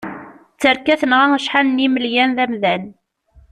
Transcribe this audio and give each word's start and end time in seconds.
Tterka 0.59 0.95
tenɣa 1.01 1.27
acḥal 1.37 1.67
n 1.69 1.83
imelyan 1.85 2.31
d 2.37 2.39
amdan. 2.43 2.83